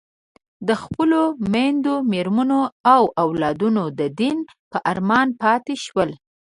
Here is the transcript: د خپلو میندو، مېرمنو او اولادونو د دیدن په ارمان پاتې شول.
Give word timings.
د 0.67 0.69
خپلو 0.83 1.21
میندو، 1.51 1.95
مېرمنو 2.11 2.61
او 2.93 3.03
اولادونو 3.23 3.83
د 3.99 4.01
دیدن 4.19 4.37
په 4.71 4.77
ارمان 4.91 5.27
پاتې 5.41 5.75
شول. 5.85 6.09